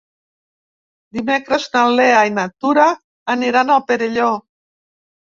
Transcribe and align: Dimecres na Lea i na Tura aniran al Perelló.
Dimecres 1.17 1.67
na 1.75 1.83
Lea 1.99 2.23
i 2.29 2.33
na 2.37 2.45
Tura 2.65 2.85
aniran 3.35 3.69
al 3.75 3.83
Perelló. 3.91 4.31